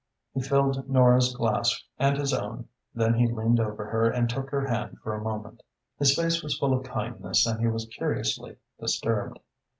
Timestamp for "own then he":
2.33-3.27